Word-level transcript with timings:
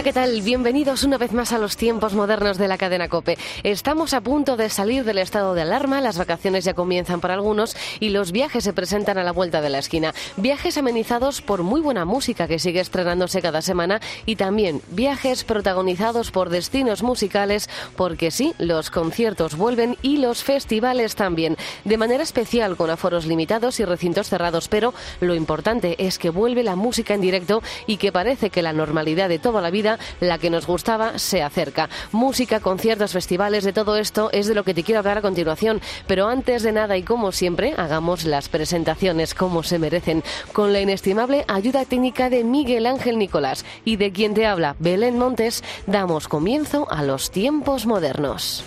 Hola, 0.00 0.06
¿qué 0.06 0.14
tal? 0.14 0.40
Bienvenidos 0.40 1.04
una 1.04 1.18
vez 1.18 1.32
más 1.32 1.52
a 1.52 1.58
los 1.58 1.76
tiempos 1.76 2.14
modernos 2.14 2.56
de 2.56 2.68
la 2.68 2.78
cadena 2.78 3.10
Cope. 3.10 3.36
Estamos 3.64 4.14
a 4.14 4.22
punto 4.22 4.56
de 4.56 4.70
salir 4.70 5.04
del 5.04 5.18
estado 5.18 5.52
de 5.52 5.60
alarma, 5.60 6.00
las 6.00 6.16
vacaciones 6.16 6.64
ya 6.64 6.72
comienzan 6.72 7.20
para 7.20 7.34
algunos 7.34 7.76
y 8.00 8.08
los 8.08 8.32
viajes 8.32 8.64
se 8.64 8.72
presentan 8.72 9.18
a 9.18 9.24
la 9.24 9.32
vuelta 9.32 9.60
de 9.60 9.68
la 9.68 9.76
esquina. 9.76 10.14
Viajes 10.38 10.78
amenizados 10.78 11.42
por 11.42 11.64
muy 11.64 11.82
buena 11.82 12.06
música 12.06 12.48
que 12.48 12.58
sigue 12.58 12.80
estrenándose 12.80 13.42
cada 13.42 13.60
semana 13.60 14.00
y 14.24 14.36
también 14.36 14.80
viajes 14.88 15.44
protagonizados 15.44 16.30
por 16.30 16.48
destinos 16.48 17.02
musicales 17.02 17.68
porque 17.94 18.30
sí, 18.30 18.54
los 18.56 18.88
conciertos 18.88 19.58
vuelven 19.58 19.98
y 20.00 20.16
los 20.16 20.42
festivales 20.42 21.14
también, 21.14 21.58
de 21.84 21.98
manera 21.98 22.22
especial 22.22 22.78
con 22.78 22.88
aforos 22.88 23.26
limitados 23.26 23.80
y 23.80 23.84
recintos 23.84 24.30
cerrados, 24.30 24.68
pero 24.68 24.94
lo 25.20 25.34
importante 25.34 25.96
es 25.98 26.18
que 26.18 26.30
vuelve 26.30 26.62
la 26.62 26.74
música 26.74 27.12
en 27.12 27.20
directo 27.20 27.62
y 27.86 27.98
que 27.98 28.12
parece 28.12 28.48
que 28.48 28.62
la 28.62 28.72
normalidad 28.72 29.28
de 29.28 29.38
toda 29.38 29.60
la 29.60 29.70
vida, 29.70 29.89
la 30.20 30.38
que 30.38 30.50
nos 30.50 30.66
gustaba, 30.66 31.18
se 31.18 31.42
acerca. 31.42 31.88
Música, 32.12 32.60
conciertos, 32.60 33.12
festivales, 33.12 33.64
de 33.64 33.72
todo 33.72 33.96
esto 33.96 34.30
es 34.32 34.46
de 34.46 34.54
lo 34.54 34.64
que 34.64 34.74
te 34.74 34.82
quiero 34.82 35.00
hablar 35.00 35.18
a 35.18 35.22
continuación. 35.22 35.80
Pero 36.06 36.28
antes 36.28 36.62
de 36.62 36.72
nada 36.72 36.96
y 36.96 37.02
como 37.02 37.32
siempre, 37.32 37.74
hagamos 37.76 38.24
las 38.24 38.48
presentaciones 38.48 39.34
como 39.34 39.62
se 39.62 39.78
merecen, 39.78 40.22
con 40.52 40.72
la 40.72 40.80
inestimable 40.80 41.44
ayuda 41.48 41.84
técnica 41.84 42.30
de 42.30 42.44
Miguel 42.44 42.86
Ángel 42.86 43.18
Nicolás 43.18 43.64
y 43.84 43.96
de 43.96 44.12
quien 44.12 44.34
te 44.34 44.46
habla, 44.46 44.76
Belén 44.78 45.18
Montes, 45.18 45.62
damos 45.86 46.28
comienzo 46.28 46.86
a 46.90 47.02
los 47.02 47.30
tiempos 47.30 47.86
modernos. 47.86 48.64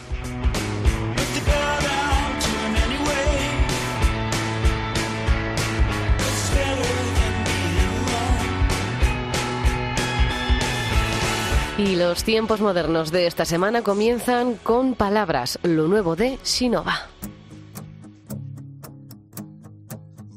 Y 11.76 11.96
los 11.96 12.24
tiempos 12.24 12.62
modernos 12.62 13.12
de 13.12 13.26
esta 13.26 13.46
semana 13.46 13.82
comienzan 13.82 14.58
con 14.58 14.94
palabras, 14.94 15.58
lo 15.64 15.88
nuevo 15.88 16.16
de 16.16 16.38
Sinova. 16.44 17.10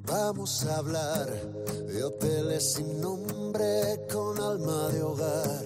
Vamos 0.06 0.64
a 0.64 0.78
hablar 0.78 1.26
de 1.26 2.04
hoteles 2.04 2.72
sin 2.72 3.02
nombre 3.02 4.00
con 4.10 4.40
alma 4.40 4.88
de 4.88 5.02
hogar, 5.02 5.62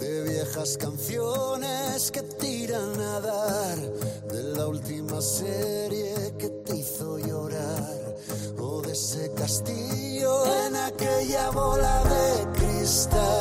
de 0.00 0.22
viejas 0.30 0.78
canciones 0.78 2.10
que 2.10 2.22
tiran 2.22 2.98
a 2.98 3.20
dar, 3.20 3.78
de 4.32 4.42
la 4.56 4.66
última 4.66 5.20
serie 5.20 6.32
que 6.38 6.48
te 6.48 6.76
hizo 6.76 7.18
llorar, 7.18 8.16
o 8.58 8.80
de 8.80 8.92
ese 8.92 9.30
castillo 9.34 10.42
en 10.66 10.74
aquella 10.74 11.50
bola 11.50 12.02
de 12.04 12.58
cristal 12.58 13.31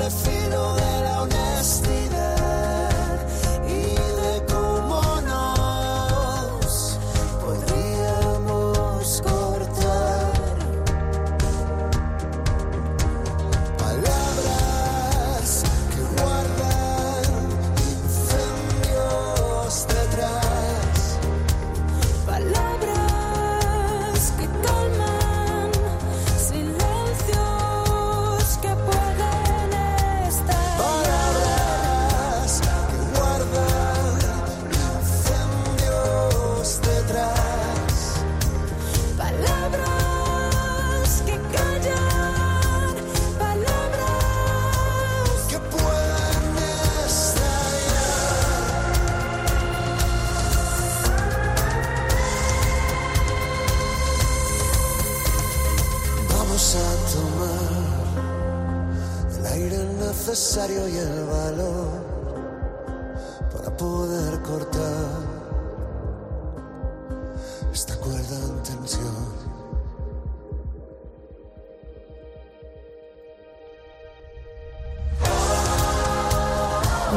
del 0.00 0.39
aire 59.62 59.84
necesario 59.98 60.88
y 60.88 60.96
el 60.96 61.24
valor 61.24 61.90
para 63.52 63.76
poder 63.76 64.40
cortar 64.42 65.06
esta 67.72 67.94
cuerda 67.96 68.36
en 68.48 68.62
tensión. 68.62 69.39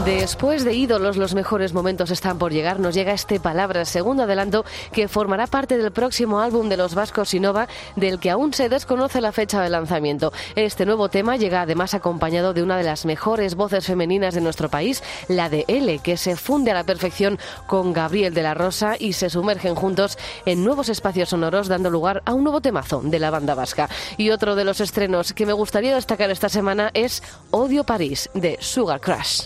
Después 0.06 0.66
de 0.66 0.74
ídolos, 0.74 1.16
los 1.16 1.34
mejores 1.34 1.72
momentos 1.72 2.12
están 2.12 2.38
por 2.38 2.52
llegar. 2.52 2.78
Nos 2.78 2.94
llega 2.94 3.14
este 3.14 3.40
Palabras, 3.40 3.88
segundo 3.88 4.24
adelanto, 4.24 4.66
que 4.92 5.08
formará 5.08 5.48
parte 5.48 5.78
del 5.78 5.94
próximo 5.94 6.42
álbum 6.42 6.68
de 6.68 6.76
los 6.76 6.94
Vascos 6.94 7.30
Sinova, 7.30 7.70
del 7.96 8.20
que 8.20 8.30
aún 8.30 8.54
se 8.54 8.68
desconoce 8.68 9.22
la 9.22 9.32
fecha 9.32 9.62
de 9.62 9.70
lanzamiento. 9.70 10.34
Este 10.56 10.86
nuevo 10.86 11.08
tema 11.08 11.38
llega 11.38 11.62
además 11.62 11.94
acompañado 11.94 12.54
de 12.54 12.62
una 12.64 12.76
de 12.76 12.84
las 12.84 13.06
mejores 13.06 13.56
voces 13.56 13.86
femeninas 13.86 14.34
de 14.34 14.42
nuestro 14.42 14.68
país, 14.68 15.02
la 15.30 15.50
de 15.50 15.64
L, 15.70 16.00
que 16.00 16.18
se 16.18 16.36
funde 16.36 16.72
a 16.72 16.74
la 16.74 16.84
perfección 16.84 17.40
con 17.66 17.94
Gabriel 17.94 18.34
de 18.34 18.44
la 18.44 18.56
Rosa 18.56 18.98
y 19.00 19.14
se 19.14 19.30
sumergen 19.30 19.74
juntos 19.74 20.18
en 20.46 20.66
nuevos 20.66 20.90
espacios 20.90 21.30
sonoros, 21.30 21.70
dando 21.70 21.90
lugar 21.90 22.22
a 22.26 22.34
un 22.34 22.44
nuevo 22.44 22.60
temazo 22.60 23.02
de 23.02 23.20
la 23.20 23.32
banda 23.32 23.56
vasca. 23.56 23.88
Y 24.18 24.32
otro 24.32 24.56
de 24.56 24.66
los 24.66 24.82
estrenos 24.82 25.32
que 25.32 25.46
me 25.46 25.54
gustaría 25.54 25.96
destacar 25.96 26.30
esta 26.30 26.50
semana 26.50 26.92
es 26.94 27.24
Odio 27.52 27.86
París, 27.86 28.30
de 28.34 28.58
Sugar 28.60 29.00
Crush. 29.00 29.44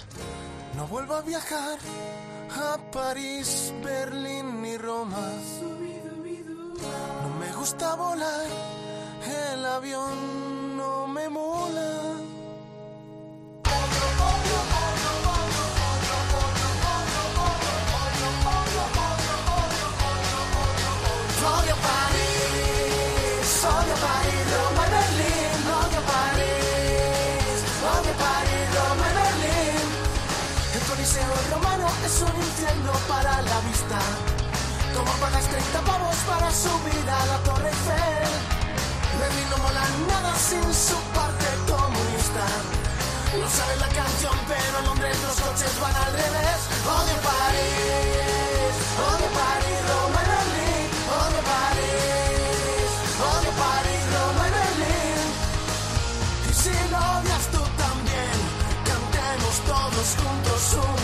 No 0.78 0.86
vuelvo 0.86 1.16
a 1.16 1.22
viajar 1.22 1.80
a 2.52 2.78
París, 2.92 3.74
Berlín 3.84 4.62
ni 4.62 4.78
Roma. 4.78 5.18
No 7.24 7.30
me 7.40 7.52
gusta 7.54 7.96
volar, 7.96 8.46
el 9.54 9.66
avión 9.66 10.78
no 10.78 11.08
me 11.08 11.30
mola. 11.30 11.57
Un 32.58 32.64
infierno 32.64 32.92
para 33.08 33.42
la 33.42 33.60
vista. 33.62 34.00
Como 34.96 35.12
pagas 35.22 35.46
30 35.46 35.82
pavos 35.82 36.16
para 36.28 36.52
subir 36.52 37.10
a 37.10 37.26
la 37.26 37.38
Torre 37.44 37.70
Eiffel. 37.70 38.32
Berlín 39.20 39.50
no 39.50 39.58
mola 39.58 39.86
nada 40.08 40.34
sin 40.36 40.64
su 40.74 40.98
parte 41.14 41.48
comunista. 41.70 42.46
No 43.40 43.48
sabe 43.50 43.76
la 43.78 43.90
canción, 43.90 44.36
pero 44.48 44.80
en 44.80 44.86
Londres 44.86 45.18
los 45.22 45.38
coches 45.46 45.74
van 45.82 45.96
al 45.96 46.12
revés. 46.14 46.60
Odio 46.98 47.18
París, 47.30 48.74
odio 49.06 49.30
París, 49.38 49.80
Roma 49.92 50.20
y 50.24 50.28
Berlín. 50.34 50.86
Odio 51.22 51.42
París, 51.52 52.90
odio 53.30 53.52
París, 53.64 54.02
Roma 54.16 54.44
y 54.48 54.52
Berlín. 54.58 55.26
Y 56.50 56.54
si 56.62 56.74
lo 56.92 57.00
odias 57.18 57.46
tú 57.54 57.62
también, 57.86 58.36
cantemos 58.90 59.56
todos 59.72 60.08
juntos 60.22 60.62
una 60.74 60.97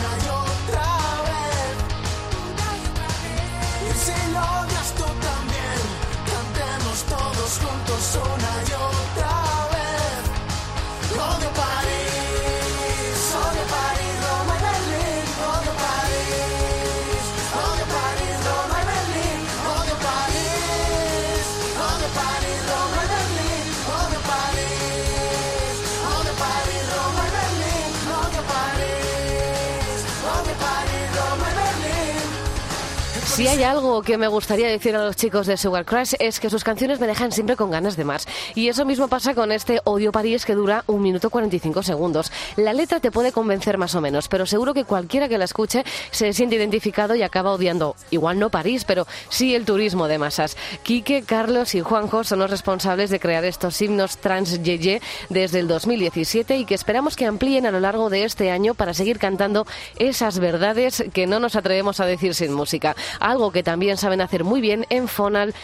Si 33.35 33.47
hay 33.47 33.63
algo 33.63 34.03
que 34.03 34.19
me 34.19 34.27
gustaría 34.27 34.67
decir 34.67 34.95
a 34.95 35.03
los 35.03 35.15
chicos 35.15 35.47
de 35.47 35.57
Sugar 35.57 35.85
Crush 35.85 36.13
es 36.19 36.39
que 36.39 36.51
sus 36.51 36.63
canciones 36.63 36.99
me 36.99 37.07
dejan 37.07 37.31
siempre 37.31 37.55
con 37.55 37.71
ganas 37.71 37.97
de 37.97 38.03
más. 38.03 38.27
Y 38.53 38.67
eso 38.67 38.85
mismo 38.85 39.07
pasa 39.07 39.33
con 39.33 39.51
este 39.51 39.81
Odio 39.85 40.11
París 40.11 40.45
que 40.45 40.53
dura 40.53 40.83
un 40.85 41.01
minuto 41.01 41.31
45 41.31 41.81
segundos. 41.81 42.31
La 42.57 42.73
letra 42.73 42.99
te 42.99 43.09
puede 43.09 43.31
convencer 43.31 43.79
más 43.79 43.95
o 43.95 44.01
menos, 44.01 44.27
pero 44.27 44.45
seguro 44.45 44.75
que 44.75 44.83
cualquiera 44.83 45.27
que 45.27 45.39
la 45.39 45.45
escuche 45.45 45.83
se 46.11 46.31
siente 46.33 46.57
identificado 46.57 47.15
y 47.15 47.23
acaba 47.23 47.53
odiando, 47.53 47.95
igual 48.11 48.37
no 48.37 48.51
París, 48.51 48.85
pero 48.85 49.07
sí 49.29 49.55
el 49.55 49.65
turismo 49.65 50.07
de 50.07 50.19
masas. 50.19 50.55
Quique, 50.83 51.23
Carlos 51.23 51.73
y 51.73 51.81
Juanjo 51.81 52.23
son 52.23 52.37
los 52.37 52.51
responsables 52.51 53.09
de 53.09 53.19
crear 53.19 53.43
estos 53.45 53.81
himnos 53.81 54.17
trans 54.17 54.61
yeye 54.61 55.01
desde 55.29 55.59
el 55.59 55.67
2017 55.67 56.55
y 56.57 56.65
que 56.65 56.75
esperamos 56.75 57.15
que 57.15 57.25
amplíen 57.25 57.65
a 57.65 57.71
lo 57.71 57.79
largo 57.79 58.11
de 58.11 58.25
este 58.25 58.51
año 58.51 58.75
para 58.75 58.93
seguir 58.93 59.17
cantando 59.17 59.65
esas 59.97 60.37
verdades 60.37 61.03
que 61.13 61.25
no 61.25 61.39
nos 61.39 61.55
atrevemos 61.55 61.99
a 61.99 62.05
decir 62.05 62.35
sin 62.35 62.53
música. 62.53 62.95
Algo 63.23 63.53
que 63.53 63.63
también 63.63 63.95
saben 63.95 64.19
hacer 64.19 64.43
muy 64.43 64.59
bien 64.59 64.85
en 64.89 65.07
Fonal 65.07 65.55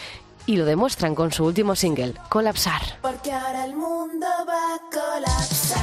y 0.46 0.56
lo 0.56 0.64
demuestran 0.64 1.14
con 1.14 1.30
su 1.30 1.44
último 1.44 1.76
single, 1.76 2.14
Colapsar. 2.30 2.80
Porque 3.02 3.30
ahora 3.30 3.66
el 3.66 3.76
mundo 3.76 4.26
va 4.48 4.76
a 4.76 4.80
colapsar. 4.90 5.78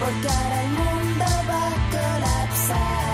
Porque 0.00 0.28
ahora 0.28 0.62
el 0.62 0.70
mundo 0.70 1.24
va 1.46 1.66
a 1.66 1.76
colapsar. 1.92 3.12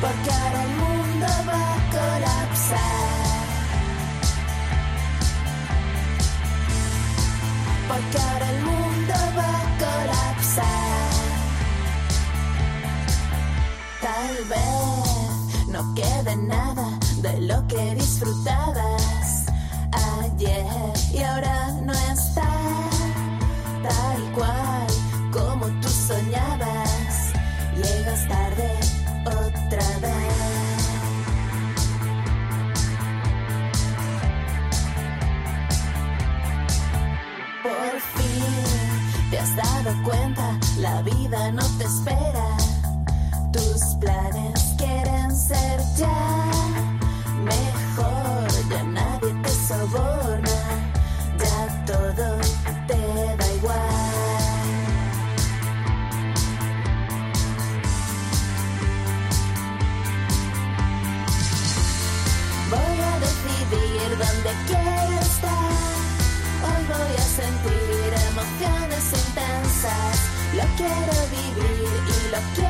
Porque 0.00 0.30
ahora 0.30 0.62
el 0.62 0.70
mundo 0.70 1.26
va 1.48 1.74
a 1.74 1.90
colapsar. 1.90 3.15
Porque 7.88 8.18
ahora 8.18 8.50
el 8.50 8.62
mundo 8.62 9.14
va 9.38 9.50
a 9.60 9.66
colapsar. 9.84 11.10
Tal 14.02 14.34
vez 14.52 15.68
no 15.68 15.94
quede 15.94 16.36
nada 16.36 16.98
de 17.22 17.40
lo 17.42 17.66
que 17.68 17.94
disfrutabas 17.94 19.46
ayer 20.24 20.66
y 21.12 21.22
ahora 21.22 21.70
no 21.82 21.92
está 21.92 22.48
tal 23.82 24.32
cual 24.34 24.86
como 25.32 25.66
tú 25.80 25.88
soñabas. 25.88 27.32
Llegas 27.76 28.28
tarde 28.28 28.75
Por 37.66 38.00
fin 38.00 39.30
te 39.30 39.38
has 39.40 39.56
dado 39.56 39.90
cuenta, 40.04 40.56
la 40.78 41.02
vida 41.02 41.50
no 41.50 41.64
te 41.78 41.84
espera. 41.84 42.56
Tus 43.52 43.96
planes 43.98 44.74
quieren 44.78 45.34
ser 45.34 45.80
ya 45.96 46.75
quiero 70.76 70.92
vivir 71.30 71.86
y 72.06 72.30
lo 72.30 72.38
quiero 72.54 72.65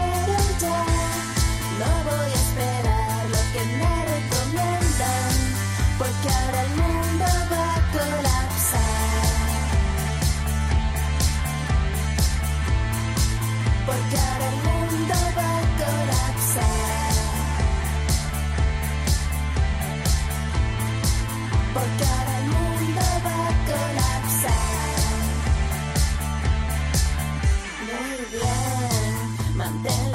bien, 29.82 30.05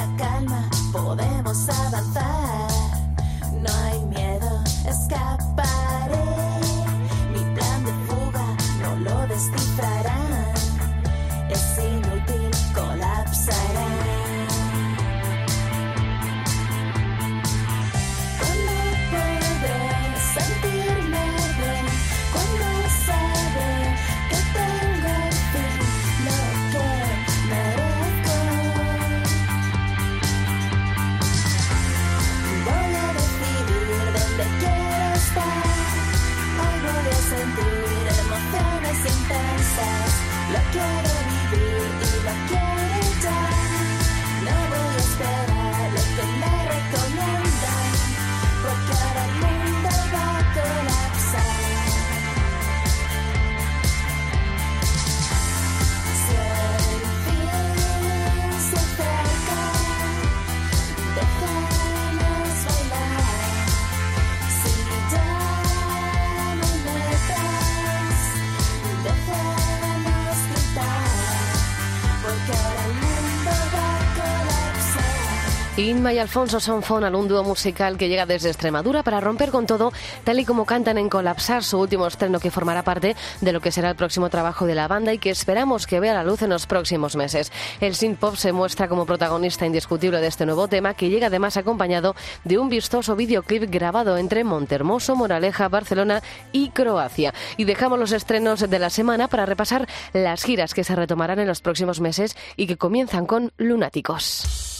Inma 76.01 76.13
y 76.13 76.17
Alfonso 76.17 76.59
son 76.59 76.81
Fonal, 76.81 77.13
un 77.13 77.27
dúo 77.27 77.43
musical 77.43 77.95
que 77.95 78.09
llega 78.09 78.25
desde 78.25 78.49
Extremadura 78.49 79.03
para 79.03 79.21
romper 79.21 79.51
con 79.51 79.67
todo, 79.67 79.93
tal 80.23 80.39
y 80.39 80.45
como 80.45 80.65
cantan 80.65 80.97
en 80.97 81.09
Colapsar, 81.09 81.63
su 81.63 81.77
último 81.77 82.07
estreno 82.07 82.39
que 82.39 82.49
formará 82.49 82.81
parte 82.81 83.15
de 83.39 83.53
lo 83.53 83.61
que 83.61 83.71
será 83.71 83.91
el 83.91 83.95
próximo 83.95 84.31
trabajo 84.31 84.65
de 84.65 84.73
la 84.73 84.87
banda 84.87 85.13
y 85.13 85.19
que 85.19 85.29
esperamos 85.29 85.85
que 85.85 85.99
vea 85.99 86.15
la 86.15 86.23
luz 86.23 86.41
en 86.41 86.49
los 86.49 86.65
próximos 86.65 87.15
meses. 87.15 87.51
El 87.81 87.93
synth 87.93 88.17
pop 88.17 88.35
se 88.35 88.51
muestra 88.51 88.87
como 88.87 89.05
protagonista 89.05 89.67
indiscutible 89.67 90.19
de 90.21 90.25
este 90.25 90.47
nuevo 90.47 90.67
tema, 90.67 90.95
que 90.95 91.09
llega 91.09 91.27
además 91.27 91.55
acompañado 91.55 92.15
de 92.45 92.57
un 92.57 92.67
vistoso 92.67 93.15
videoclip 93.15 93.69
grabado 93.69 94.17
entre 94.17 94.43
Montermoso, 94.43 95.15
Moraleja, 95.15 95.69
Barcelona 95.69 96.23
y 96.51 96.71
Croacia. 96.71 97.31
Y 97.57 97.65
dejamos 97.65 97.99
los 97.99 98.11
estrenos 98.11 98.67
de 98.67 98.79
la 98.79 98.89
semana 98.89 99.27
para 99.27 99.45
repasar 99.45 99.87
las 100.13 100.43
giras 100.43 100.73
que 100.73 100.83
se 100.83 100.95
retomarán 100.95 101.37
en 101.37 101.47
los 101.47 101.61
próximos 101.61 102.01
meses 102.01 102.35
y 102.55 102.65
que 102.65 102.77
comienzan 102.77 103.27
con 103.27 103.51
Lunáticos. 103.57 104.70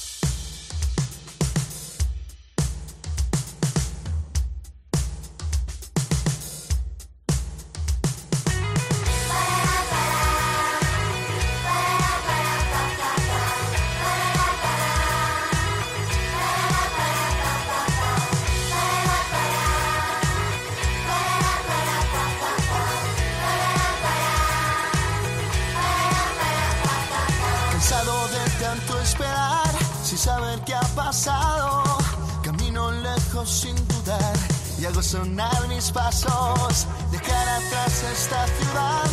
Sonar 35.22 35.68
mis 35.68 35.92
pasos. 35.92 36.88
Dejar 37.12 37.48
atrás 37.50 38.04
esta 38.12 38.48
ciudad 38.48 39.11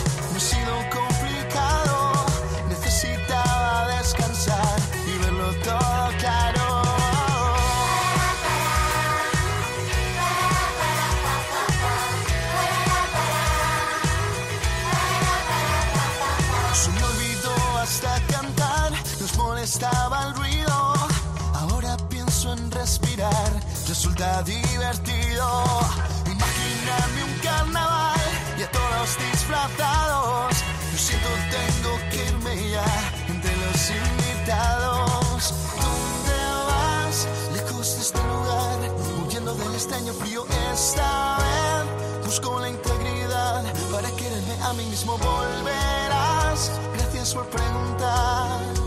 disfrazados. 29.17 30.55
Lo 30.93 30.99
siento, 30.99 31.29
tengo 31.51 31.93
que 32.11 32.25
irme 32.27 32.71
ya 32.71 32.85
entre 33.29 33.57
los 33.57 33.91
invitados. 33.91 35.55
¿Dónde 35.81 36.39
vas? 36.69 37.29
Lejos 37.55 37.97
de 37.97 38.03
este 38.03 38.19
lugar, 38.25 38.79
huyendo 39.23 39.55
del 39.55 39.75
extraño 39.75 40.13
frío 40.13 40.45
esta 40.73 41.39
vez. 41.39 42.25
Busco 42.27 42.61
la 42.61 42.69
integridad 42.69 43.65
para 43.91 44.11
quererme 44.11 44.57
a 44.63 44.73
mí 44.75 44.85
mismo 44.87 45.17
volverás. 45.17 46.71
Gracias 46.95 47.35
por 47.35 47.47
preguntar. 47.47 48.78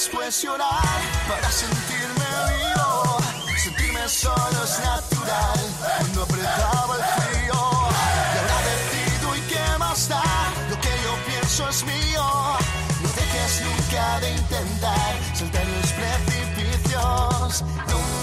Reír, 0.00 0.10
después 0.10 0.42
llorar 0.42 1.00
para 1.28 1.50
sentirme 1.50 2.24
vivo. 2.56 3.18
Sentirme 3.56 4.08
solo 4.08 4.64
es 4.64 4.78
natural 4.80 5.60
cuando 5.98 6.22
apretaba 6.22 6.96
el 6.96 7.04
frío. 7.22 7.54
Y 7.54 8.38
ahora 8.38 8.58
decido 8.70 9.36
y 9.36 9.40
qué 9.48 9.78
más 9.78 10.08
da, 10.08 10.22
lo 10.70 10.76
que 10.80 10.88
yo 10.88 11.14
pienso 11.26 11.68
es 11.68 11.84
mío. 11.84 12.24
No 13.02 13.08
dejes 13.08 13.62
nunca 13.62 14.20
de 14.20 14.30
intentar 14.32 15.18
saltar 15.34 15.66
los 15.66 15.92
precipicios. 15.92 17.64
¿Dónde 17.88 18.19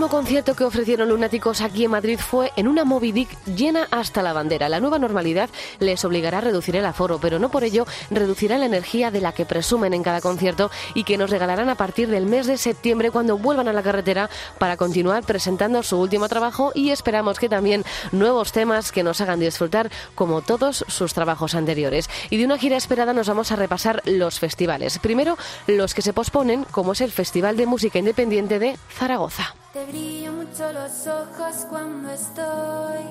último 0.00 0.16
concierto 0.16 0.56
que 0.56 0.64
ofrecieron 0.64 1.10
Lunáticos 1.10 1.60
aquí 1.60 1.84
en 1.84 1.90
Madrid 1.90 2.18
fue 2.18 2.52
en 2.56 2.68
una 2.68 2.86
Moby 2.86 3.12
Dick 3.12 3.28
llena 3.44 3.86
hasta 3.90 4.22
la 4.22 4.32
bandera. 4.32 4.70
La 4.70 4.80
nueva 4.80 4.98
normalidad 4.98 5.50
les 5.78 6.02
obligará 6.06 6.38
a 6.38 6.40
reducir 6.40 6.74
el 6.74 6.86
aforo, 6.86 7.18
pero 7.20 7.38
no 7.38 7.50
por 7.50 7.64
ello 7.64 7.84
reducirá 8.10 8.56
la 8.56 8.64
energía 8.64 9.10
de 9.10 9.20
la 9.20 9.32
que 9.32 9.44
presumen 9.44 9.92
en 9.92 10.02
cada 10.02 10.22
concierto 10.22 10.70
y 10.94 11.04
que 11.04 11.18
nos 11.18 11.28
regalarán 11.28 11.68
a 11.68 11.74
partir 11.74 12.08
del 12.08 12.24
mes 12.24 12.46
de 12.46 12.56
septiembre 12.56 13.10
cuando 13.10 13.36
vuelvan 13.36 13.68
a 13.68 13.74
la 13.74 13.82
carretera 13.82 14.30
para 14.58 14.78
continuar 14.78 15.22
presentando 15.22 15.82
su 15.82 15.98
último 15.98 16.30
trabajo 16.30 16.72
y 16.74 16.92
esperamos 16.92 17.38
que 17.38 17.50
también 17.50 17.84
nuevos 18.10 18.52
temas 18.52 18.92
que 18.92 19.02
nos 19.02 19.20
hagan 19.20 19.38
disfrutar 19.40 19.90
como 20.14 20.40
todos 20.40 20.82
sus 20.88 21.12
trabajos 21.12 21.54
anteriores. 21.54 22.08
Y 22.30 22.38
de 22.38 22.46
una 22.46 22.56
gira 22.56 22.78
esperada 22.78 23.12
nos 23.12 23.28
vamos 23.28 23.52
a 23.52 23.56
repasar 23.56 24.00
los 24.06 24.38
festivales. 24.38 24.98
Primero, 24.98 25.36
los 25.66 25.92
que 25.92 26.00
se 26.00 26.14
posponen, 26.14 26.64
como 26.70 26.92
es 26.92 27.02
el 27.02 27.12
Festival 27.12 27.58
de 27.58 27.66
Música 27.66 27.98
Independiente 27.98 28.58
de 28.58 28.78
Zaragoza. 28.88 29.59
Te 29.72 29.86
brillan 29.86 30.34
mucho 30.34 30.72
los 30.72 31.06
ojos 31.06 31.64
cuando 31.68 32.10
estoy 32.10 33.04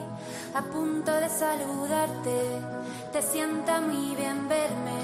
a 0.54 0.62
punto 0.62 1.10
de 1.10 1.30
saludarte. 1.30 2.60
Te 3.14 3.22
sienta 3.22 3.80
muy 3.80 4.14
bien 4.18 4.50
verme. 4.50 5.00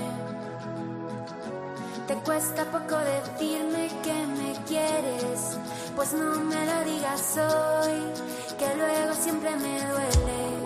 Te 2.07 2.15
cuesta 2.15 2.65
poco 2.65 2.97
decirme 2.97 3.89
que 4.03 4.27
me 4.27 4.65
quieres, 4.65 5.57
pues 5.95 6.11
no 6.11 6.35
me 6.35 6.65
lo 6.65 6.83
digas 6.83 7.37
hoy, 7.37 8.57
que 8.59 8.75
luego 8.75 9.13
siempre 9.13 9.55
me 9.55 9.79
duele. 9.79 10.64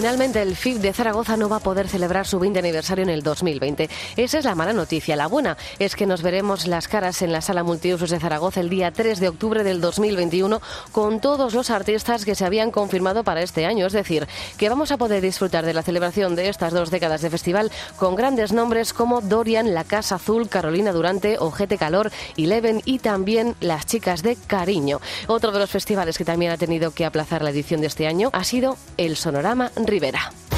Finalmente, 0.00 0.40
el 0.40 0.56
FIB 0.56 0.78
de 0.78 0.94
Zaragoza 0.94 1.36
no 1.36 1.50
va 1.50 1.56
a 1.56 1.60
poder 1.60 1.86
celebrar 1.86 2.26
su 2.26 2.38
20 2.38 2.58
aniversario 2.58 3.02
en 3.02 3.10
el 3.10 3.22
2020. 3.22 3.90
Esa 4.16 4.38
es 4.38 4.46
la 4.46 4.54
mala 4.54 4.72
noticia. 4.72 5.14
La 5.14 5.26
buena 5.26 5.58
es 5.78 5.94
que 5.94 6.06
nos 6.06 6.22
veremos 6.22 6.66
las 6.66 6.88
caras 6.88 7.20
en 7.20 7.32
la 7.32 7.42
sala 7.42 7.64
multiusos 7.64 8.08
de 8.08 8.18
Zaragoza 8.18 8.60
el 8.60 8.70
día 8.70 8.92
3 8.92 9.20
de 9.20 9.28
octubre 9.28 9.62
del 9.62 9.82
2021 9.82 10.62
con 10.92 11.20
todos 11.20 11.52
los 11.52 11.68
artistas 11.68 12.24
que 12.24 12.34
se 12.34 12.46
habían 12.46 12.70
confirmado 12.70 13.24
para 13.24 13.42
este 13.42 13.66
año. 13.66 13.86
Es 13.86 13.92
decir, 13.92 14.26
que 14.56 14.70
vamos 14.70 14.90
a 14.90 14.96
poder 14.96 15.20
disfrutar 15.20 15.66
de 15.66 15.74
la 15.74 15.82
celebración 15.82 16.34
de 16.34 16.48
estas 16.48 16.72
dos 16.72 16.90
décadas 16.90 17.20
de 17.20 17.28
festival 17.28 17.70
con 17.98 18.14
grandes 18.14 18.54
nombres 18.54 18.94
como 18.94 19.20
Dorian, 19.20 19.74
La 19.74 19.84
Casa 19.84 20.14
Azul, 20.14 20.48
Carolina 20.48 20.92
Durante, 20.92 21.36
Ojete 21.38 21.76
Calor, 21.76 22.10
Eleven 22.38 22.80
y 22.86 23.00
también 23.00 23.54
las 23.60 23.84
chicas 23.84 24.22
de 24.22 24.36
Cariño. 24.36 24.98
Otro 25.26 25.52
de 25.52 25.58
los 25.58 25.68
festivales 25.68 26.16
que 26.16 26.24
también 26.24 26.52
ha 26.52 26.56
tenido 26.56 26.92
que 26.92 27.04
aplazar 27.04 27.42
la 27.42 27.50
edición 27.50 27.82
de 27.82 27.88
este 27.88 28.06
año 28.06 28.30
ha 28.32 28.44
sido 28.44 28.78
el 28.96 29.18
Sonorama 29.18 29.70
Rivera. 30.00 30.49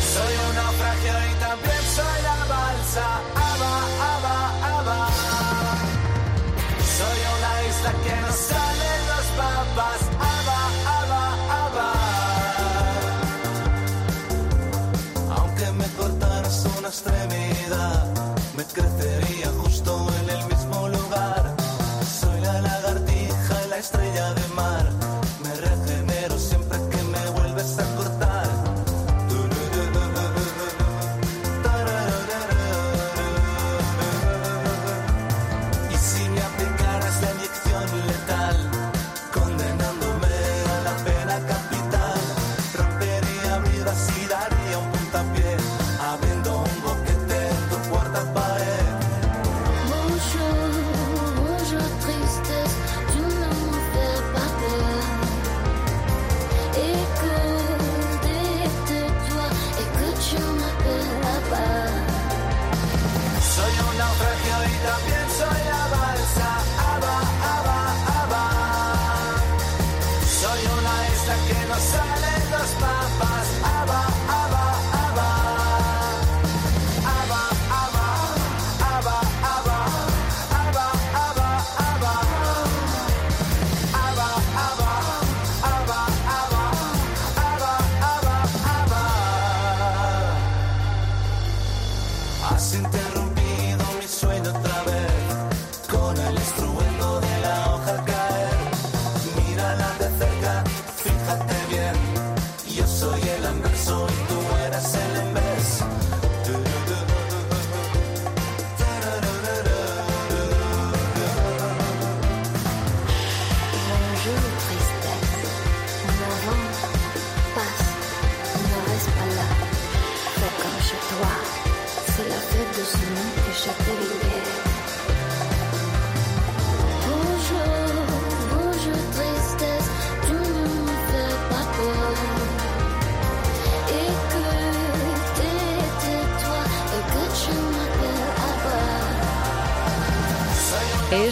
Has 92.62 92.74
interrumpido 92.74 93.84
mi 93.98 94.06
sueño 94.06 94.71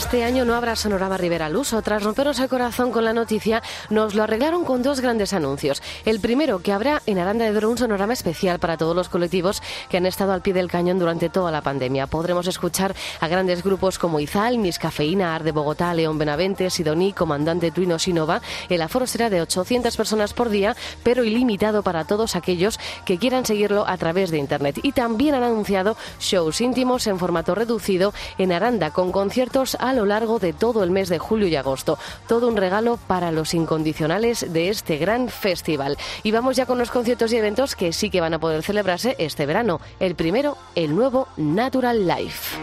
Este 0.01 0.25
año 0.25 0.47
no 0.47 0.55
habrá 0.55 0.77
Sonorama 0.77 1.19
Rivera 1.19 1.51
uso. 1.51 1.83
Tras 1.83 2.03
rompernos 2.03 2.41
el 2.41 2.49
corazón 2.49 2.91
con 2.91 3.05
la 3.05 3.13
noticia, 3.13 3.63
nos 3.91 4.15
lo 4.15 4.23
arreglaron 4.23 4.65
con 4.65 4.83
dos 4.83 5.01
grandes 5.01 5.35
anuncios. 5.35 5.83
El 6.05 6.21
primero, 6.21 6.61
que 6.61 6.73
habrá 6.73 7.03
en 7.07 7.19
Aranda 7.19 7.45
de 7.45 7.53
Duero 7.53 7.71
un 7.71 7.79
sonorama 7.79 8.13
especial 8.13 8.59
para 8.59 8.77
todos 8.77 8.97
los 8.97 9.09
colectivos 9.09 9.63
que 9.89 9.99
han 9.99 10.07
estado 10.07 10.33
al 10.33 10.41
pie 10.41 10.55
del 10.55 10.71
cañón 10.71 10.99
durante 10.99 11.29
toda 11.29 11.51
la 11.51 11.61
pandemia. 11.61 12.07
Podremos 12.07 12.47
escuchar 12.47 12.95
a 13.21 13.29
grandes 13.29 13.63
grupos 13.63 13.99
como 13.99 14.21
Izal, 14.21 14.59
Miss 14.59 14.79
Cafeína, 14.79 15.35
Ar 15.35 15.45
de 15.45 15.53
Bogotá, 15.53 15.93
León 15.93 16.19
Benavente, 16.19 16.71
Sidoní, 16.71 17.13
Comandante 17.13 17.71
Tuino 17.71 17.99
Sinova. 17.99 18.41
El 18.69 18.83
aforo 18.83 19.07
será 19.07 19.29
de 19.29 19.43
800 19.43 19.97
personas 19.97 20.33
por 20.33 20.49
día, 20.49 20.75
pero 21.03 21.25
ilimitado 21.25 21.83
para 21.83 22.05
todos 22.05 22.37
aquellos 22.37 22.79
que 23.05 23.19
quieran 23.19 23.45
seguirlo 23.45 23.87
a 23.87 23.97
través 23.99 24.31
de 24.31 24.39
Internet. 24.39 24.81
Y 24.83 24.93
también 24.93 25.35
han 25.35 25.43
anunciado 25.43 25.97
shows 26.19 26.61
íntimos 26.61 27.07
en 27.07 27.19
formato 27.19 27.55
reducido 27.55 28.15
en 28.39 28.53
Aranda, 28.53 28.91
con 28.91 29.13
conciertos 29.13 29.75
a 29.75 29.93
lo 29.93 30.07
largo 30.07 30.39
de 30.39 30.53
todo 30.53 30.83
el 30.83 30.91
mes 30.91 31.09
de 31.09 31.19
julio 31.19 31.49
y 31.49 31.57
agosto. 31.57 31.99
Todo 32.27 32.49
un 32.49 32.57
regalo 32.57 32.99
para 33.07 33.31
los 33.33 33.55
incondicionales 33.55 34.53
de 34.53 34.71
este 34.71 34.97
gran 34.97 35.29
festival. 35.29 35.90
Y 36.23 36.31
vamos 36.31 36.57
ya 36.57 36.67
con 36.67 36.79
los 36.79 36.91
conciertos 36.91 37.33
y 37.33 37.37
eventos 37.37 37.75
que 37.75 37.93
sí 37.93 38.11
que 38.11 38.21
van 38.21 38.35
a 38.35 38.39
poder 38.39 38.63
celebrarse 38.63 39.17
este 39.19 39.47
verano. 39.47 39.81
El 39.99 40.15
primero, 40.15 40.57
el 40.75 40.95
nuevo 40.95 41.29
Natural 41.37 42.07
Life. 42.07 42.57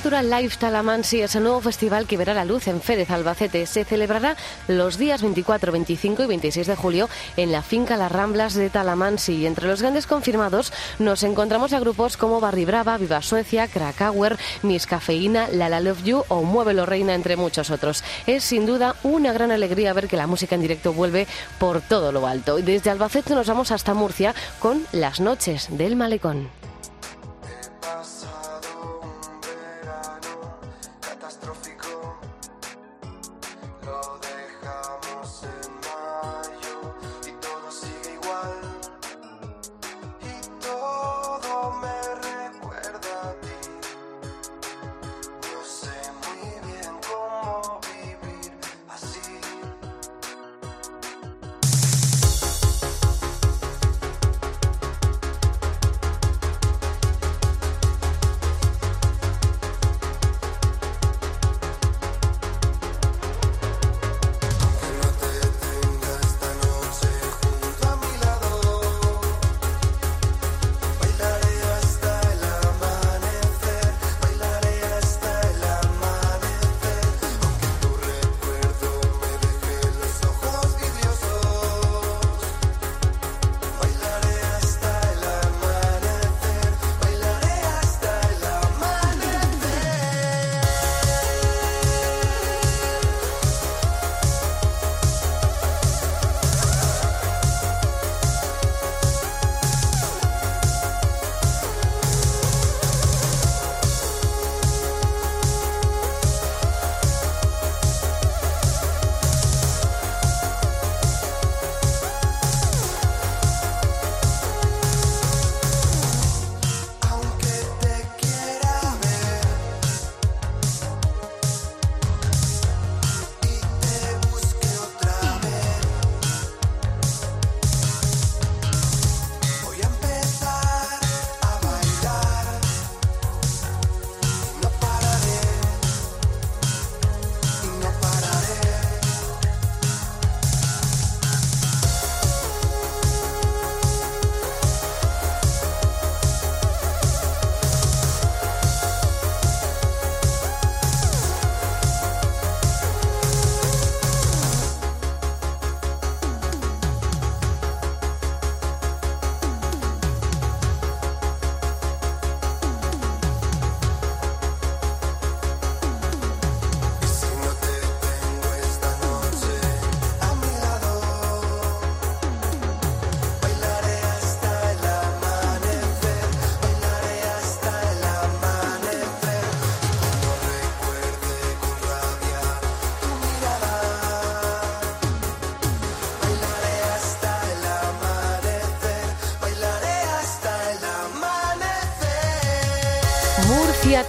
Natural 0.00 0.30
Life 0.30 0.56
Talamansi 0.58 1.20
es 1.20 1.36
el 1.36 1.42
nuevo 1.42 1.60
festival 1.60 2.06
que 2.06 2.16
verá 2.16 2.32
la 2.32 2.46
luz 2.46 2.68
en 2.68 2.80
Férez, 2.80 3.10
Albacete. 3.10 3.66
Se 3.66 3.84
celebrará 3.84 4.34
los 4.66 4.96
días 4.96 5.20
24, 5.20 5.72
25 5.72 6.22
y 6.22 6.26
26 6.26 6.68
de 6.68 6.74
julio 6.74 7.10
en 7.36 7.52
la 7.52 7.60
finca 7.60 7.98
Las 7.98 8.10
Ramblas 8.10 8.54
de 8.54 8.70
Talamansi. 8.70 9.34
Y 9.34 9.46
entre 9.46 9.68
los 9.68 9.82
grandes 9.82 10.06
confirmados 10.06 10.72
nos 10.98 11.22
encontramos 11.22 11.74
a 11.74 11.80
grupos 11.80 12.16
como 12.16 12.40
Barry 12.40 12.64
Brava, 12.64 12.96
Viva 12.96 13.20
Suecia, 13.20 13.68
Krakauer, 13.68 14.38
Miss 14.62 14.86
Cafeína, 14.86 15.48
La 15.52 15.68
La 15.68 15.80
Love 15.80 16.02
You 16.02 16.24
o 16.28 16.44
Muévelo 16.44 16.86
Reina, 16.86 17.14
entre 17.14 17.36
muchos 17.36 17.68
otros. 17.68 18.02
Es 18.26 18.42
sin 18.42 18.64
duda 18.64 18.96
una 19.02 19.34
gran 19.34 19.50
alegría 19.50 19.92
ver 19.92 20.08
que 20.08 20.16
la 20.16 20.26
música 20.26 20.54
en 20.54 20.62
directo 20.62 20.94
vuelve 20.94 21.26
por 21.58 21.82
todo 21.82 22.10
lo 22.10 22.26
alto. 22.26 22.56
Desde 22.56 22.88
Albacete 22.88 23.34
nos 23.34 23.48
vamos 23.48 23.70
hasta 23.70 23.92
Murcia 23.92 24.34
con 24.60 24.86
Las 24.92 25.20
Noches 25.20 25.68
del 25.68 25.94
Malecón. 25.94 26.48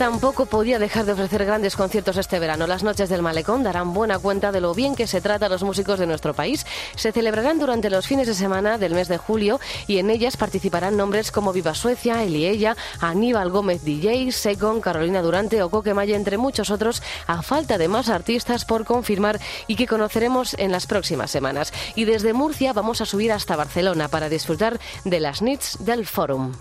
Tampoco 0.02 0.48
podía 0.48 0.80
dejar 0.80 1.06
de 1.06 1.12
ofrecer 1.12 1.46
grandes 1.46 1.76
conciertos 1.76 2.18
este 2.18 2.40
verano. 2.40 2.66
Las 2.66 2.82
noches 2.82 3.08
del 3.08 3.22
Malecón 3.22 3.62
darán 3.62 3.94
buena 3.94 4.18
cuenta 4.18 4.52
de 4.52 4.60
lo 4.60 4.74
bien 4.74 4.96
que 4.96 5.06
se 5.06 5.22
trata 5.22 5.46
a 5.46 5.50
los 5.50 5.62
músicos 5.62 6.00
de 6.00 6.08
nuestro 6.08 6.34
país. 6.34 6.66
Se 6.96 7.12
celebrarán 7.12 7.60
durante 7.60 7.92
los 7.92 8.08
fines 8.08 8.26
de 8.26 8.34
semana 8.34 8.80
del 8.80 8.96
mes 8.96 9.10
de 9.10 9.20
julio 9.20 9.60
y 9.86 10.00
en 10.00 10.10
ellas 10.10 10.38
participarán 10.38 10.98
nombres 10.98 11.32
como 11.32 11.54
Viva 11.54 11.76
Suecia, 11.76 12.24
Eliella, 12.24 12.76
Aníbal 13.00 13.52
Gómez 13.52 13.84
DJ, 13.84 14.32
Segon, 14.32 14.82
Carolina 14.82 15.22
Durante 15.22 15.62
o 15.62 15.70
Coquemaya, 15.70 16.16
entre 16.16 16.40
muchos 16.40 16.72
otros, 16.72 17.04
a 17.28 17.44
falta 17.44 17.78
de 17.78 17.88
más 17.88 18.10
artistas 18.10 18.66
por 18.66 18.86
confirmar 18.86 19.40
y 19.68 19.76
que 19.76 19.86
conoceremos 19.86 20.56
en 20.56 20.72
las 20.72 20.88
próximas 20.88 21.30
semanas. 21.30 21.74
Y 21.94 22.06
desde 22.06 22.34
Murcia 22.34 22.74
vamos 22.74 23.02
a 23.02 23.06
subir 23.06 23.32
hasta 23.32 23.56
Barcelona 23.56 24.08
para 24.08 24.30
disfrutar 24.30 24.80
de 25.06 25.20
las 25.20 25.44
nits 25.44 25.78
del 25.86 26.08
Fórum. 26.08 26.54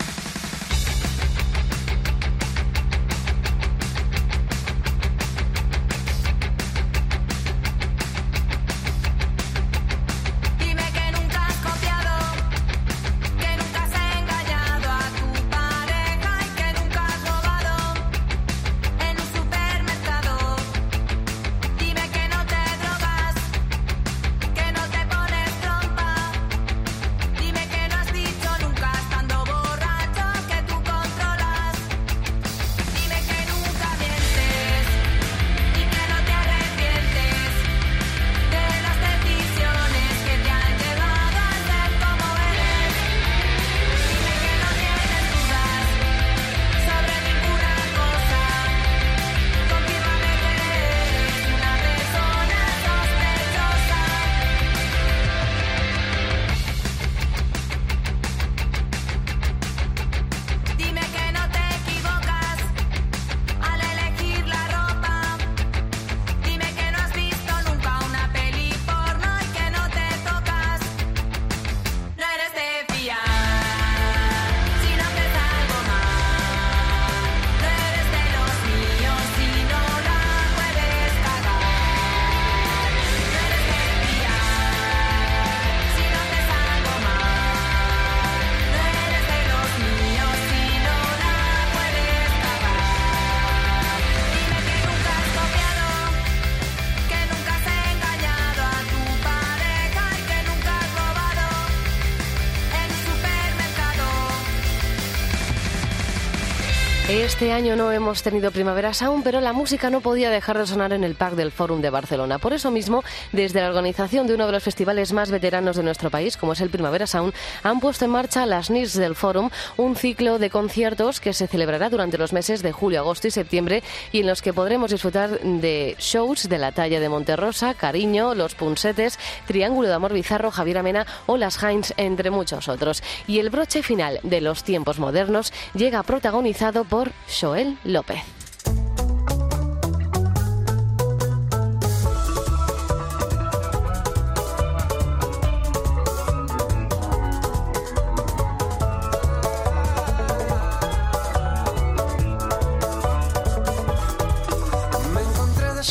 Este 107.13 107.51
año 107.51 107.75
no 107.75 107.91
hemos 107.91 108.23
tenido 108.23 108.51
Primavera 108.51 108.93
Sound, 108.93 109.25
pero 109.25 109.41
la 109.41 109.51
música 109.51 109.89
no 109.89 109.99
podía 109.99 110.29
dejar 110.29 110.57
de 110.57 110.65
sonar 110.65 110.93
en 110.93 111.03
el 111.03 111.15
Parc 111.15 111.35
del 111.35 111.51
Fórum 111.51 111.81
de 111.81 111.89
Barcelona. 111.89 112.39
Por 112.39 112.53
eso 112.53 112.71
mismo, 112.71 113.03
desde 113.33 113.59
la 113.59 113.67
organización 113.67 114.27
de 114.27 114.35
uno 114.35 114.45
de 114.45 114.53
los 114.53 114.63
festivales 114.63 115.11
más 115.11 115.29
veteranos 115.29 115.75
de 115.75 115.83
nuestro 115.83 116.09
país, 116.09 116.37
como 116.37 116.53
es 116.53 116.61
el 116.61 116.69
Primavera 116.69 117.07
Sound, 117.07 117.33
han 117.63 117.81
puesto 117.81 118.05
en 118.05 118.11
marcha 118.11 118.45
las 118.45 118.69
NIRS 118.69 118.93
del 118.93 119.15
Fórum, 119.15 119.49
un 119.75 119.97
ciclo 119.97 120.39
de 120.39 120.49
conciertos 120.49 121.19
que 121.19 121.33
se 121.33 121.47
celebrará 121.47 121.89
durante 121.89 122.17
los 122.17 122.31
meses 122.31 122.61
de 122.61 122.71
julio, 122.71 123.01
agosto 123.01 123.27
y 123.27 123.31
septiembre 123.31 123.83
y 124.13 124.21
en 124.21 124.27
los 124.27 124.41
que 124.41 124.53
podremos 124.53 124.89
disfrutar 124.89 125.41
de 125.41 125.97
shows 125.99 126.47
de 126.47 126.57
la 126.59 126.71
talla 126.71 127.01
de 127.01 127.09
Monterrosa, 127.09 127.73
Cariño, 127.73 128.35
Los 128.35 128.55
Punsetes, 128.55 129.19
Triángulo 129.47 129.89
de 129.89 129.95
Amor 129.95 130.13
Bizarro, 130.13 130.49
Javier 130.49 130.77
Amena 130.77 131.05
o 131.25 131.35
Las 131.35 131.61
Heinz, 131.61 131.93
entre 131.97 132.31
muchos 132.31 132.69
otros. 132.69 133.03
Y 133.27 133.39
el 133.39 133.49
broche 133.49 133.83
final 133.83 134.21
de 134.23 134.39
los 134.39 134.63
tiempos 134.63 134.97
modernos 134.97 135.51
llega 135.73 136.03
protagonizado 136.03 136.85
por 136.85 137.00
Joel 137.27 137.77
López. 137.83 138.40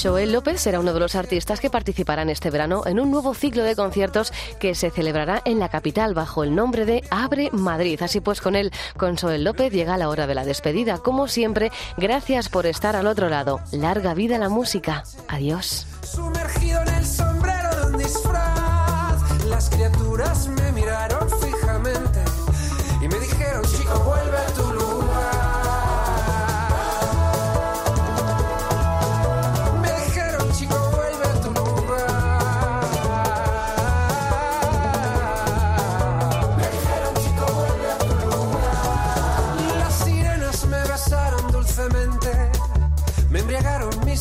Joel 0.02 0.32
López 0.32 0.60
será 0.60 0.80
uno 0.80 0.94
de 0.94 1.00
los 1.00 1.14
artistas 1.14 1.60
que 1.60 1.68
participarán 1.68 2.30
este 2.30 2.50
verano 2.50 2.82
en 2.86 3.00
un 3.00 3.10
nuevo 3.10 3.34
ciclo 3.34 3.64
de 3.64 3.76
conciertos 3.76 4.32
que 4.58 4.74
se 4.74 4.90
celebrará 4.90 5.42
en 5.44 5.58
la 5.58 5.68
capital 5.68 6.14
bajo 6.14 6.42
el 6.42 6.54
nombre 6.54 6.86
de 6.86 7.04
Abre 7.10 7.50
Madrid. 7.52 8.00
Así 8.02 8.20
pues, 8.20 8.40
con 8.40 8.56
él, 8.56 8.72
con 8.96 9.16
Joel 9.16 9.44
López, 9.44 9.72
llega 9.72 9.98
la 9.98 10.08
hora 10.08 10.26
de 10.26 10.34
la 10.34 10.44
despedida. 10.44 10.98
Como 10.98 11.28
siempre, 11.28 11.70
gracias 11.98 12.48
por 12.48 12.64
estar 12.66 12.96
al 12.96 13.06
otro 13.06 13.28
lado. 13.28 13.60
Larga 13.72 14.14
vida 14.14 14.38
la 14.38 14.48
música. 14.48 15.04
Adiós. 15.28 15.86
Sumergido 16.02 16.80
en 16.80 16.88
el 16.88 17.06
sombrero 17.06 17.90
de 17.90 17.98
disfraz, 18.04 19.44
las 19.46 19.68
criaturas 19.68 20.48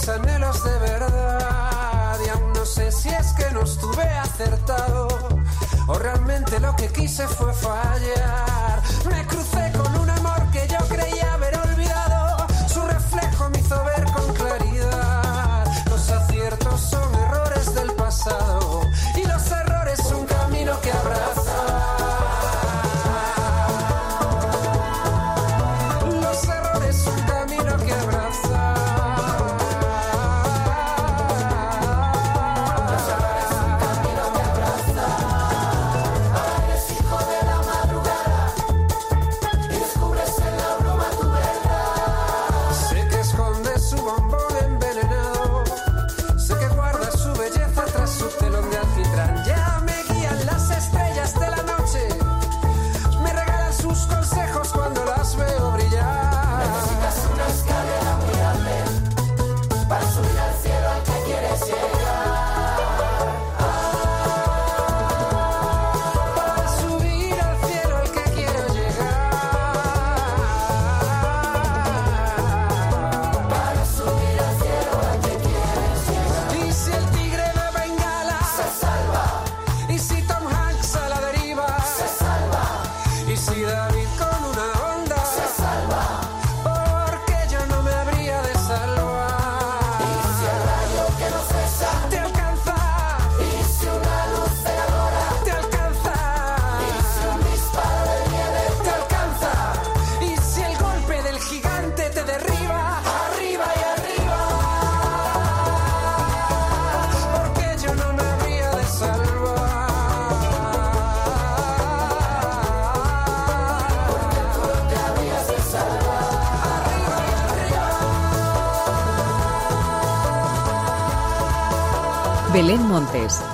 anhelos 0.10 0.64
de 0.64 0.78
verdad. 0.80 2.18
Y 2.26 2.30
aún 2.30 2.54
no 2.54 2.66
sé 2.66 2.92
si 2.92 3.10
es 3.10 3.34
que 3.34 3.52
no 3.52 3.62
estuve 3.62 4.04
acertado 4.04 5.08
o 5.88 5.94
realmente 5.98 6.60
lo 6.60 6.76
que 6.76 6.88
quise 6.88 7.28
fue 7.28 7.54
fallar. 7.54 8.82
Me 9.10 9.26
crucé 9.26 9.69